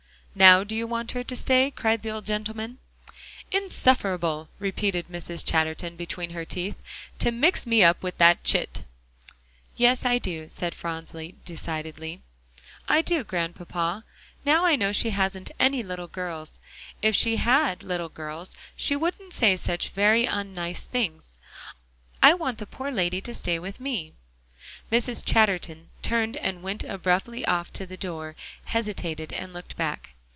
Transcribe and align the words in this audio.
"Now 0.33 0.63
do 0.63 0.73
you 0.73 0.87
want 0.87 1.11
her 1.11 1.25
to 1.25 1.35
stay?" 1.35 1.71
cried 1.71 2.03
the 2.03 2.09
old 2.09 2.25
gentleman. 2.25 2.77
"Insufferable!" 3.51 4.47
repeated 4.59 5.09
Mrs. 5.09 5.43
Chatterton 5.45 5.97
between 5.97 6.29
her 6.29 6.45
teeth, 6.45 6.81
"to 7.19 7.31
mix 7.33 7.67
me 7.67 7.83
up 7.83 8.01
with 8.01 8.17
that 8.19 8.41
chit!" 8.45 8.85
"Yes, 9.75 10.05
I 10.05 10.19
do," 10.19 10.47
said 10.47 10.73
Phronsie 10.73 11.35
decidedly, 11.43 12.21
"I 12.87 13.01
do, 13.01 13.25
Grandpapa. 13.25 14.05
Now 14.45 14.63
I 14.63 14.77
know 14.77 14.93
she 14.93 15.09
hasn't 15.09 15.51
any 15.59 15.83
little 15.83 16.07
girls 16.07 16.61
if 17.01 17.13
she 17.13 17.35
had 17.35 17.83
little 17.83 18.07
girls, 18.09 18.55
she 18.73 18.95
wouldn't 18.95 19.33
say 19.33 19.57
such 19.57 19.89
very 19.89 20.25
unnice 20.27 20.85
things; 20.85 21.37
I 22.23 22.35
want 22.35 22.57
the 22.59 22.65
poor 22.65 22.89
lady 22.89 23.19
to 23.19 23.35
stay 23.35 23.59
with 23.59 23.81
me." 23.81 24.13
Mrs. 24.89 25.25
Chatterton 25.25 25.89
turned 26.01 26.37
and 26.37 26.63
went 26.63 26.85
abruptly 26.85 27.45
off 27.47 27.73
to 27.73 27.85
the 27.85 27.97
door, 27.97 28.37
hesitated, 28.63 29.33
and 29.33 29.51
looked 29.51 29.75
back. 29.75 30.11